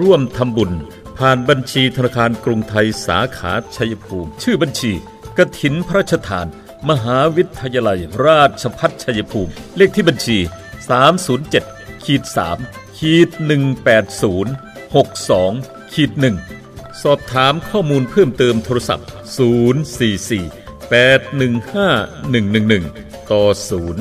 [0.00, 0.72] ร่วมทำบุญ
[1.18, 4.92] ผ่านบัญชีธนาคารกรุงไทยสาขาชัยภูมิ ชื่อบัญชี
[5.38, 6.46] กฐินพระราชทาน
[6.90, 10.38] มหาวิทยาลัยราชพัฒชัยภูมิ เลขที่บัญชี
[11.20, 12.22] 307ขีด
[12.60, 13.28] 3ขีด
[13.90, 14.94] 180
[15.44, 16.10] 62ขีด
[16.56, 19.08] 1สอบถามข้อมูลเพิ่มเติมโทรศัพท์
[20.18, 23.44] 044 815 111 ต่อ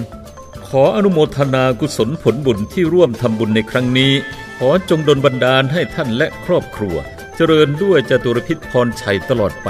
[0.05, 4.11] 0 ขออนุโมทนากุศลผลบุญที่ร่วมทำบุญในครั้งนี้
[4.57, 6.95] ขอจงดลบันดาลให้ท่านและครอบครัว
[7.35, 9.69] เจริญด้วยจตุรพิษพรชัยตลอดไป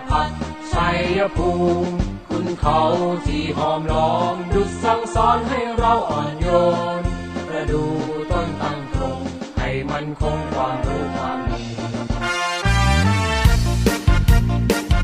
[0.73, 0.99] ชัย
[1.35, 1.49] ภู
[1.83, 1.91] มิ
[2.29, 2.81] คุณเขา
[3.27, 6.47] ที่หอมล้อมดุจสั่งสอนให้เราอ่อนโย
[6.99, 7.01] น
[7.47, 7.83] ประดู
[8.31, 9.19] ต้นตั้งตรง
[9.57, 10.90] ให้มันคงความ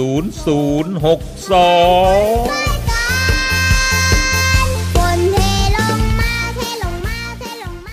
[0.00, 0.04] 0062
[4.94, 5.38] ฝนเท
[5.76, 7.92] ลงมาเทลงมาเทลงมา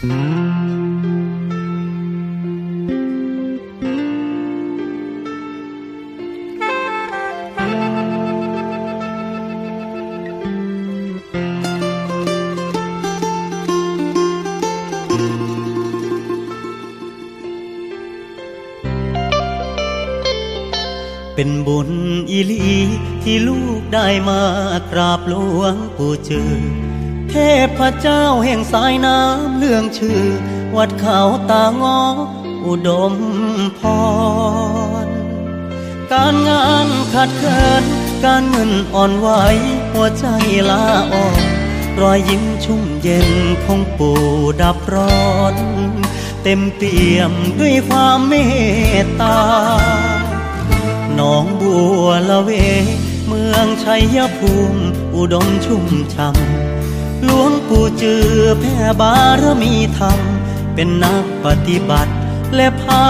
[23.30, 24.44] ที่ลูกได้มา
[24.92, 26.52] กราบหลวงปู่จือ
[27.30, 27.36] เท
[27.78, 30.22] พเจ้าแห่งสายน้ำเรื่องชื่อ
[30.76, 31.20] วัดเขา
[31.52, 32.02] ตางอ
[32.66, 33.14] อุดม
[33.80, 33.82] พ
[35.06, 35.08] ร
[36.12, 37.84] การงานขัดเคิน
[38.26, 39.28] การเงินอ่อนไหว
[39.92, 40.26] หัวใจ
[40.70, 41.44] ลาอ่อน
[42.02, 43.30] รอยยิ้มชุ่มเย็น
[43.64, 44.22] ของปู่
[44.62, 45.56] ดับร้อน
[46.44, 48.34] เต็มเปี่ยมด้วยความเม
[49.04, 49.40] ตตา
[51.16, 52.52] หนองบัวละเว
[53.60, 54.84] มืองชัยภูมิ
[55.16, 58.28] อุดมชุ่มช่ำหลวงปู่จือ
[58.60, 60.20] แผ่บารมีธรรม
[60.74, 62.14] เป็นนักปฏิบัติ
[62.56, 63.08] และพั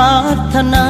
[0.53, 0.87] ฒนา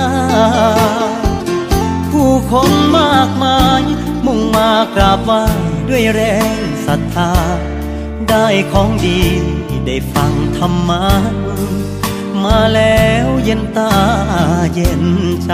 [2.11, 3.83] ผู้คนมากมาย
[4.25, 5.43] มุ่งมากราบไหว้
[5.89, 6.21] ด้วยแร
[6.55, 7.31] งศรัทธา
[8.29, 9.21] ได้ของดี
[9.85, 11.05] ได้ฟังธรรมะ
[12.43, 13.93] มาแล้วเย็นตา
[14.73, 15.03] เย็น
[15.45, 15.53] ใจ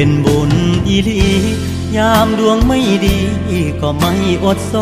[0.00, 0.52] เป็นบุญ
[0.86, 1.26] อีลี
[1.96, 3.18] ยามดวงไม่ดี
[3.80, 4.74] ก็ไม่อดโซ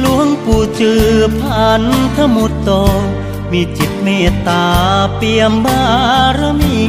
[0.00, 1.06] หลวงปู่จือ
[1.40, 1.82] ผ่าน
[2.16, 2.70] ทมุตโต
[3.50, 4.66] มีจิตเมตตา
[5.16, 5.82] เปี่ยมบา
[6.38, 6.80] รมี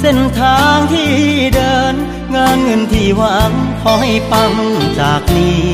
[0.00, 1.12] เส้นทางที่
[1.54, 1.94] เดิน
[2.34, 4.52] งานเงินที่หวังขอให้ปัง
[5.00, 5.66] จากนี้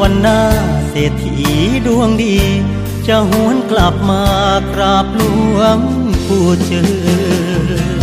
[0.00, 0.42] วันหน้า
[0.90, 1.36] เศรษฐี
[1.86, 2.36] ดวงดี
[3.06, 4.24] จะหวนกลับมา
[4.74, 5.22] กราบหล
[5.56, 5.78] วง
[6.26, 6.82] ปู่จื
[7.92, 7.95] อ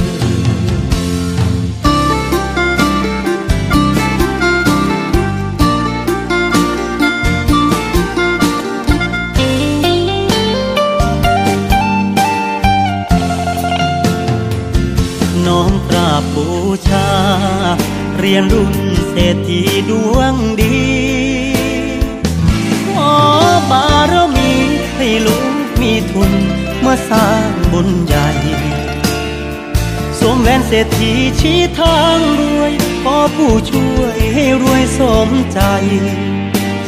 [16.36, 16.48] บู
[16.88, 17.10] ชา
[18.20, 18.76] เรียนรุ่น
[19.10, 20.82] เศรษฐีดวงดี
[22.94, 23.16] ขอ
[23.72, 24.52] บารมี
[24.96, 26.32] ให้ลูกมีทุน
[26.86, 28.30] มาสร้างบุญใหญ่
[30.20, 32.74] สวมแหวนเศรษฐีชี้ทางรวย
[33.04, 35.60] ขอผู้ช่วยให้รวยสมใจ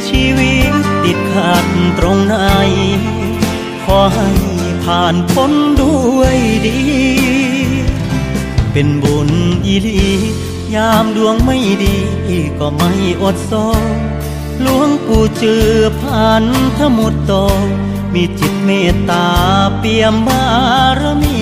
[0.06, 0.74] ชีวิต
[1.04, 1.66] ติดขัด
[1.98, 2.34] ตรงไหน
[3.84, 4.30] ขอให้
[4.84, 6.36] ผ่านพ้นด้วย
[6.66, 7.35] ดี
[8.78, 9.30] เป็นบุญ
[9.66, 10.06] อีลี
[10.74, 11.96] ยามดวงไม่ดี
[12.58, 12.90] ก็ไม่
[13.22, 13.52] อดโซ
[14.60, 15.68] หลวงปู่จือ
[16.00, 16.44] ผ่าน
[16.78, 17.32] ทมุตโต
[18.12, 19.26] มีจิตเมตตา
[19.78, 20.44] เปี่ยมบา
[21.00, 21.40] รมี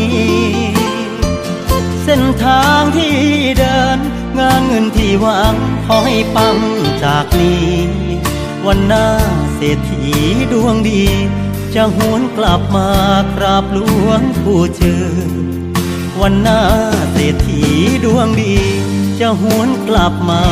[2.05, 3.16] เส้นทางที่
[3.59, 3.99] เดิน
[4.39, 5.55] งานเงินที่หวัง
[5.87, 6.57] ขอให้ปัง
[7.05, 7.68] จากนี้
[8.66, 9.09] วันหน้า
[9.55, 10.05] เศรษฐี
[10.53, 11.05] ดวงดี
[11.74, 12.91] จะหวนกลับมา
[13.37, 15.63] กราบหลวงปู่จือ
[16.20, 16.60] วันหน้า
[17.12, 17.60] เศรษฐี
[18.04, 18.54] ดวงดี
[19.20, 20.42] จะหวนกลับมา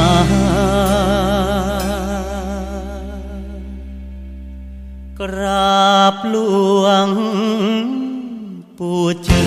[5.21, 6.37] กราบหล
[6.83, 7.09] วง
[8.79, 9.43] ปู่เจื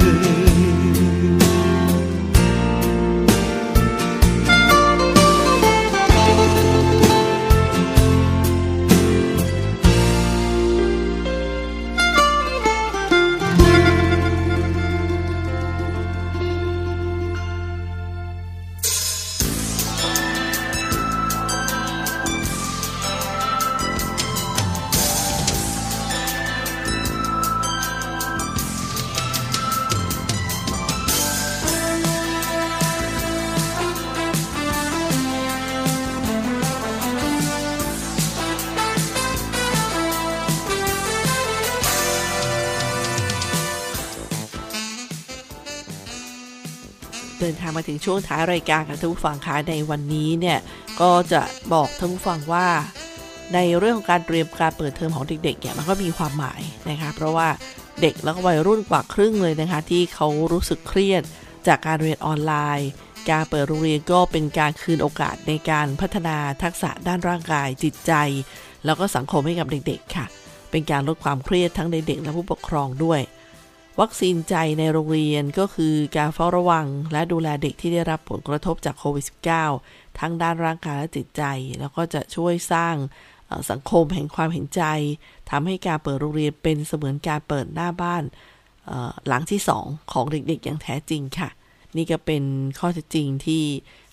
[0.00, 0.01] อ
[47.82, 50.58] มาถึงช่วงท้ายรายการกับท่านผู้ฟังคะในวันนี้เนี่ย
[51.00, 52.66] ก็จะบอกท่านผู้ฟังว่า
[53.54, 56.60] ในเรื่องของการเตรียมการเปิดเทอมของเด็กๆเนี่ยมันก็มีความหมาย
[56.90, 57.48] นะคะเพราะว่า
[58.00, 61.22] เด็กแล้วก็วัยรุ่นกว่าครึ่งเลยนะคะ ที่เขารู้สึกเครียด
[61.66, 62.88] จากการเรียนออนไลน์
[63.30, 68.12] การเปิดโรงเรียนก็เป็นการคืนโอกาสในการพัฒนาทักษะด้านร่างกายจิตใจ
[68.84, 70.26] แล้วก็สังคมให้กับเด็กๆค่ะ
[70.70, 73.20] เป็นการลดความเครียดทั้งในเด็กและผู้ปกครองด้วย
[74.00, 79.24] วัคซีนใจในโรงเรียนก็คือการเฝ้าระวัง และดูแลเด็กที่ได้รับผลกระทบจากโควิด
[79.70, 81.42] -19 ทั้งด้านร่างกายและจิตใจ
[81.78, 82.94] แล้วก็จะช่วยสร้าง
[83.70, 84.82] สังคมแห่งความเห็นใจ
[85.50, 88.22] ทำให้การเปิดโรงเรียนเป็นเสมือนการเปิดหน้าบ้าน
[89.26, 91.48] หลังที่ 2 ของเด็กๆ อย่างแท้จริงค่ะ
[91.96, 92.42] นี่ก็เป็น
[92.78, 93.62] ข้อเท็จจริงที่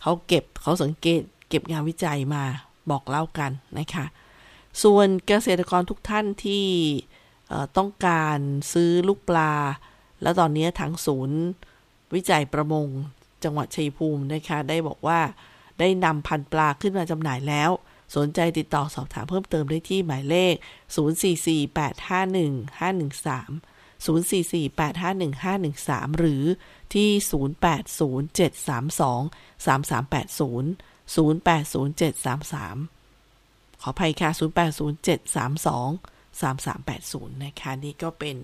[0.02, 2.44] เขาเก็บเขาสังเกต เก็บงานวิจัยมา
[2.90, 4.06] บอกเล่ากันนะคะ
[4.84, 6.66] ส่วนเกษตรกรทุกท่านที่
[7.78, 8.40] ต้องการ
[8.74, 9.54] ซื้อลูกปลา
[10.22, 11.40] แล้วตอนนี้ทางศูนย์
[12.14, 12.88] วิจัยประมง
[13.44, 15.20] จังหวัดชัยภูมินะคะ ได้บอกว่า
[15.80, 17.72] ได้นำพันปลาขึ้นมาจำหน่ายแล้ว
[18.16, 20.56] สนใจติดต่อสอบถามเพิ่มเติมได้ที่หมายเลข
[20.96, 23.52] 044851 513
[24.06, 26.44] 044851 513 หรือ
[26.94, 27.26] ที่ 080732
[29.66, 34.30] 3380 080733 ขออภัยค่ะ
[35.58, 38.38] 080732 3380 นะคะ นี่ก็เป็น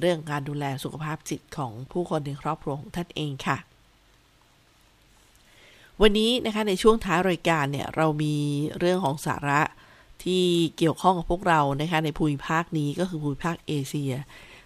[0.00, 3.58] เรื่องการดูแลสุขภาพจิตของผู้คนในครอบครัวของท่านเองค่ะ
[6.02, 8.36] วันนี้นะคะในช่วงท้ายรายการเนี่ย เรามี
[8.78, 9.60] เรื่องของสาระ
[10.24, 10.44] ที่
[10.78, 14.12] เกี่ยวข้องกับพวกเรานะคะในภูมิภาคนี้ก็คือภูมิภาคเอเชีย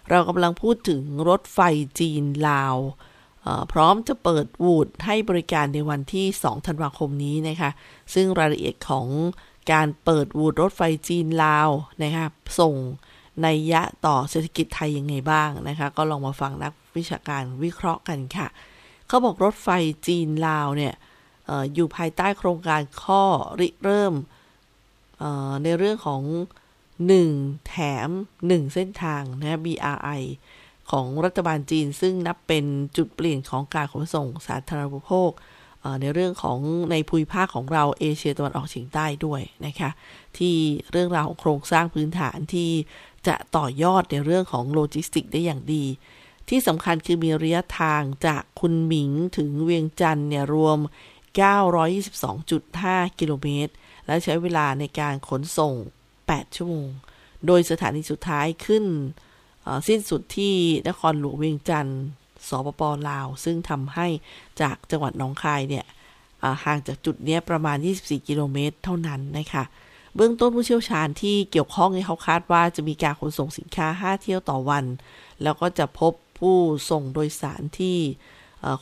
[0.09, 1.59] เรากำลังพูดถึงรถไฟ
[1.99, 2.77] จีนลาว
[3.71, 7.69] พร้อมจะเปิดวูดให้บริการในวันที่ 2 ธันวาคมนี้นะคะ
[8.13, 9.07] ซึ่งรายละเอียดของ
[9.71, 11.69] การเปิดวูดรถไฟจีนลาว
[12.03, 12.25] นะคะ
[12.59, 12.75] ส่ง
[13.43, 18.47] ในยะต่อเศรษฐกิจไทยยังไงบ้างนะคะ ก็ลองมาฟังนักวิชาการวิเคราะห์กันค่ะ
[19.07, 19.69] เขาบอกรถไฟ
[20.07, 20.93] จีนลาวเนี่ย
[21.49, 23.23] อออยู่ภายใต้โครงการข้อ
[23.59, 24.13] ริเริ่ม
[25.63, 26.23] ในเรื่องของ
[26.95, 27.75] 1 แถ
[28.07, 28.09] ม
[28.41, 30.21] 1 เส้นทางนะ BRI
[30.91, 32.65] ของรัฐบาลจีนซึ่งนับเป็น
[32.97, 35.31] จุดเปลี่ยนของการขนส่งสาธารณูปโภค
[36.01, 36.59] ในเรื่องของ
[36.91, 39.89] ในภูมิภาคของเราเอเชียตะวันออกเฉียงใต้ด้วยนะคะ
[40.37, 40.55] ที่
[40.91, 42.71] เรื่องราวของโครงสร้างพื้นฐานที่
[43.27, 45.85] จะต่อยอดในเรื่องของโลจิสติกส์ได้อย่างดี
[46.49, 50.79] ที่สำคัญคือมีระยะทางจากคุนหมิงถึงเวียงจันทน์เนี่ยรวม
[51.99, 53.73] 922.5 กิโลเมตร
[54.05, 55.73] และใช้เวลาในการขนส่ง
[56.15, 56.87] 8 ชั่วโมง
[57.45, 58.85] โดยสถานีสุดท้ายขึ้น
[59.87, 60.55] สิ้นสุดที่
[60.87, 62.01] นครหลวงเวียงจันทน์
[62.49, 64.07] สปปลาว ซึ่งทำให้
[64.61, 65.85] จากจังหวัดหนองคายเนี่ย
[66.63, 69.63] ห่างจากจุดนี้ประมาณ 24 กิโลเมตรเท่านั้นนะคะ
[70.15, 74.85] เบื้องต้นผู้เชี่ยวชาญที่เกี่ยวข้องเนี่ยเขาคาดว่าจะมีการขนส่งสินค้า 5 เที่ยวต่อวัน
[75.43, 76.57] แล้วก็จะพบผู้
[76.91, 77.97] ส่งโดยสารที่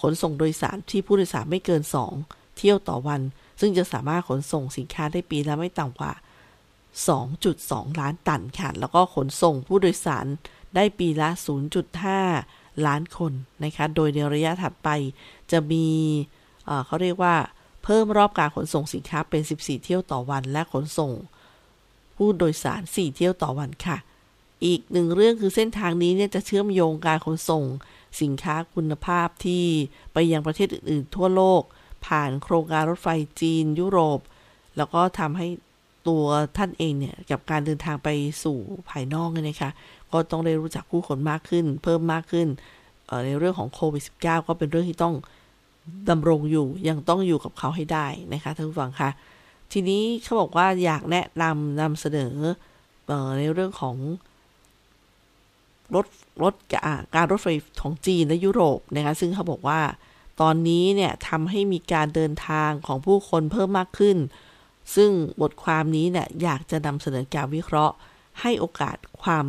[0.02, 1.82] ขนส่งโดยสารที่ผู้โดยสารไม่เกิน
[2.20, 3.22] 2 เที่ยวต่อวัน
[3.60, 6.14] ซึ่งจะสามารถขนส่งสินค้าได้ปีละไม่ต่ำกว่า
[7.26, 10.26] 2.2 ล้านตันค่ะ แล้วก็ขนส่งผู้โดยสาร
[10.76, 11.30] ได้ปีละ
[12.04, 14.90] 0.5 ล้านคนนะคะโดยในระยะถัดไป
[15.52, 15.86] จะมี
[16.86, 17.36] เขาเรียกว่า
[17.84, 21.12] เพิ่มรอบการขนส่งสินค้าเป็น 14 เที่ยวต่อวัน และขนส่ง
[22.16, 23.98] ผู้โดยสาร 4 เที่ยวต่อวันค่ะ
[24.66, 27.64] อีกหนึ่งเรื่องคือเส้นทางนี้เนี่ยจะเชื่อมโยงการขนส่ง
[28.22, 29.64] สินค้าคุณภาพที่
[30.14, 31.62] ไปยังประเทศอื่น ๆ ทั่วโลก
[32.06, 33.08] ผ่านโครงการรถไฟ
[33.42, 34.20] จีน ยุโรป
[34.78, 35.48] แล้วก็ทำให้
[36.08, 36.26] ตัว
[36.58, 38.10] ท่านเองเนี่ย กับการเดินทางไป
[38.44, 38.58] สู่
[38.90, 39.72] ภายนอกเนี่ยนะคะ
[40.14, 42.48] ก็ต้องได้รู้จักผู้คนมากขึ้น เพิ่มมากขึ้น
[43.26, 45.16] ในเรื่องของโควิด -19 ก็เป็นเรื่องที่ต้อง
[46.10, 49.10] ดำรงอยู่ยังต้องอยู่กับเขาให้ได้นะคะท่านผู้ฟังคะ
[49.72, 52.36] ทีนี้เขาบอกว่าอยากแนะนำนำเสนอ
[53.10, 53.96] อในเรื่องของ
[55.96, 56.08] รถ
[56.44, 56.54] รถ
[57.16, 57.48] การรถไฟ
[57.82, 59.82] ของจีนและยุโรปนะคะซึ่งเขาบอกว่า
[60.42, 64.18] ตอนนี้เนี่ยทำให้มีการเดินทางของผู้คนเพิ่มมากขึ้น
[64.96, 65.12] ซึ่ง
[65.42, 67.96] บทความนี้เนี่ยอยากจะนำเสนอการวิเคราะห์
[68.42, 69.46] ให้โอกาสความ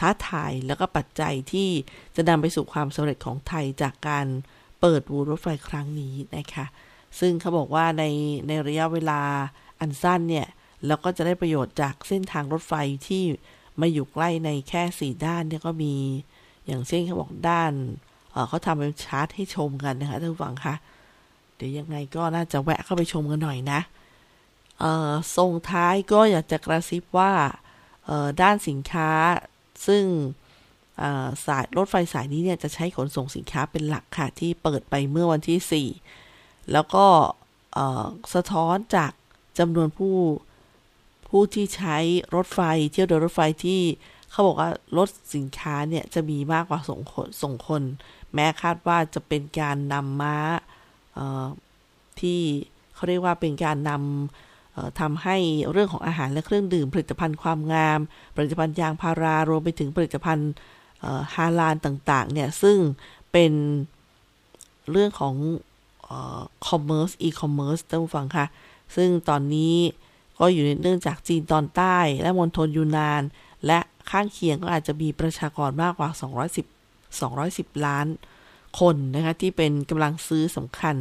[0.00, 1.68] ท้าทายแล้วก็ปัจจัยที่
[2.16, 4.26] จะนำไปสู่ความสำเร็จของไทยจากการ
[4.80, 6.66] เปิดวูรถไฟครั้งนี้นะคะ
[7.20, 8.04] ซึ่งเขาบอกว่าใน
[8.48, 9.20] ในระยะเวลา
[9.80, 10.46] อันสั้นเนี่ย
[10.86, 12.74] เราก็จะได้ประโยชน์จากเส้นทางรถไฟ
[13.06, 13.22] ที่
[13.80, 15.94] มาอยู่ใกล้ในแค่สี่ด้านเนี่ยก็มี
[16.66, 17.72] อย่างเช่นเขาบอกด้าน
[18.32, 20.74] เอ่อเขาทำเป็นชาร์ตให้ชมกันนะคะท่านผู้ฟังคะ
[21.56, 23.80] เดี๋ยวยังไงก็น่าจะแวะเข้าไปชมกันหน่อยนะ
[25.36, 27.32] ส่งท้ายก็อยากจะกระซิบว่า
[28.42, 29.10] ด้านสินค้า
[29.86, 30.04] ซึ่ง
[31.46, 35.86] สายรถไฟสายนี้เนี่ยจะใช้ขนส่งสินค้าเป็นหลักค่ะ ที่เปิดไปเมื่อวันที่
[36.32, 37.06] 4 แล้วก็
[38.34, 39.12] สะท้อนจาก
[39.58, 40.16] จำนวนผู้
[41.28, 41.96] ผู้ที่ใช้
[42.34, 42.60] รถไฟ
[42.92, 43.80] เที่ยวโดยรถไฟที่
[44.30, 47.82] เขาบอกว่ารถสินค้าเนี่ยจะมีมากกว่าส่งคนส่งคน
[48.34, 50.36] แม้คาดว่าจะเป็นการนำม้า
[52.20, 52.40] ที่
[52.94, 54.49] เขาเรียกว่าเป็นการนำ
[55.00, 55.36] ทำให้
[55.72, 58.00] เรื่องของอาหารและเครื่องดื่ม ผลิตภัณฑ์ความงาม
[58.36, 60.50] ผลิตภัณฑ์ยางพารารวมไปถึงผลิตภัณฑ์
[61.34, 62.78] ฮาลาลต่างๆเนี่ยซึ่ง
[63.32, 63.52] เป็น
[64.90, 65.34] เรื่องของ
[66.68, 68.46] commerce อีคอมเมิร์ซท่านผู้ฟังคะ
[68.96, 69.76] ซึ่งตอนนี้
[70.38, 73.22] ก็อยู่ในเนื่องจากจีนตอนใต้ และมณฑลยูนนาน
[73.66, 73.78] และ
[74.10, 76.08] ข้างเคียงก็อาจจะมีประชากรมากกว่า
[76.86, 78.06] 210 210 ล้าน
[78.80, 80.96] คนนะคะที่เป็นกำลังซื้อสำคัญ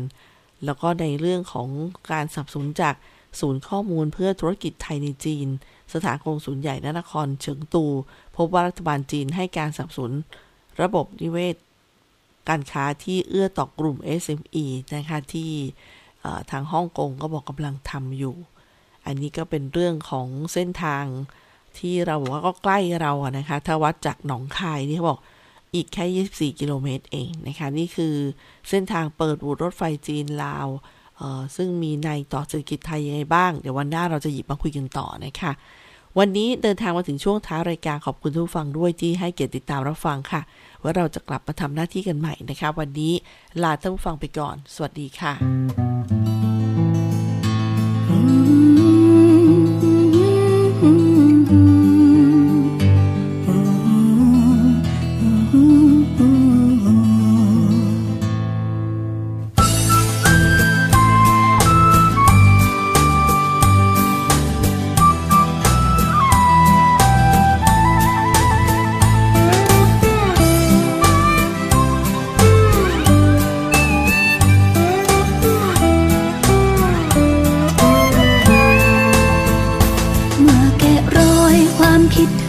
[0.65, 1.67] แล้วก็ในเรื่องของ
[2.11, 2.95] การสับสนจาก
[3.39, 5.47] ศูนย์ข้อมูลเพื่อธุรกิจไทยในจีน
[5.93, 7.85] สถานกงศูนย์ใหญ่นนครเฉิงตู
[8.37, 10.13] พบว่ารัฐบาลจีนให้การสนับสนุน
[10.81, 11.55] ระบบนิเวศ
[12.49, 14.65] การค้าที่เอื้อต่อกลุ่ม SME
[14.95, 15.51] นะคะที่
[16.51, 18.35] ทางฮ่องกงก็บอกกำลังทำอยู่
[19.05, 21.05] อันนี้ก็เป็นเรื่องของเส้นทาง
[21.79, 25.19] ที่เราบอกว่าก็ใกล้เราอะนะคะ ถ้าวัดจากหนองคายนี่เขาบอก
[25.75, 28.15] อีกแค่ 24 กิโลเมตรเองนะคะ นี่คือ
[28.69, 30.67] เส้นทางเปิดบูดรถไฟจีนลาว
[31.55, 35.51] ซึ่งมีในต่อเศรษฐกิจไทยยังไงบ้าง เดี๋ยววันหน้าเราจะหยิบมาคุยกันต่อนะคะ
[36.19, 40.41] วันนี้เดินทางมาถึงช่วงท้ายรายการขอบคุณทุกฟังด้วยที่ให้เกียรติติดตามรับฟังค่ะ
[40.81, 43.13] ว่าเราจะกลับมาทำหน้าที่กันใหม่นะคะ วันนี้
[43.63, 46.38] ลาท่านผู้ฟังไปก่อน สวัสดีค่ะ
[82.19, 82.48] ค